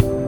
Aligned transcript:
Bye. 0.00 0.23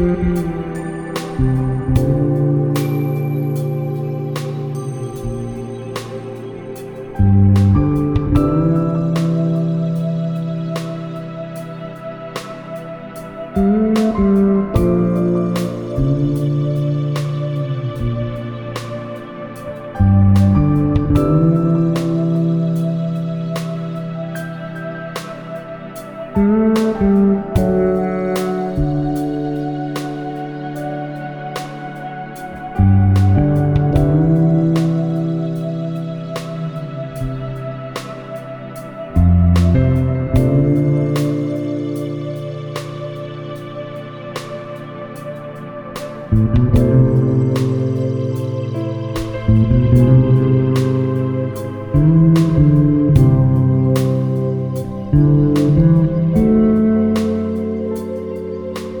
Música 0.00 0.69